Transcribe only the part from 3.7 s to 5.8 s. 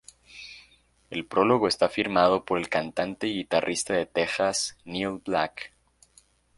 de Texas, Neal Black.